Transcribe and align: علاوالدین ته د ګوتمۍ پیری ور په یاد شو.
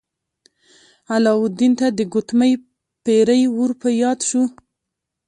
علاوالدین 1.13 1.73
ته 1.79 1.87
د 1.97 1.99
ګوتمۍ 2.13 2.53
پیری 3.03 3.41
ور 3.57 3.71
په 3.81 3.89
یاد 4.01 4.19
شو. 4.29 4.43